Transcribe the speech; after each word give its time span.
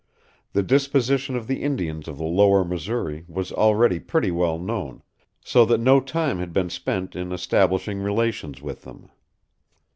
The 0.53 0.63
disposition 0.63 1.35
of 1.35 1.45
the 1.45 1.61
Indians 1.61 2.07
of 2.07 2.17
the 2.17 2.23
Lower 2.23 2.63
Missouri 2.65 3.23
was 3.27 3.51
already 3.51 3.99
pretty 3.99 4.31
well 4.31 4.57
known, 4.57 5.03
so 5.45 5.63
that 5.65 5.77
no 5.79 5.99
time 5.99 6.39
had 6.39 6.53
been 6.53 6.71
spent 6.71 7.15
in 7.15 7.31
establishing 7.31 7.99
relations 7.99 8.63
with 8.63 8.81
them. 8.81 9.11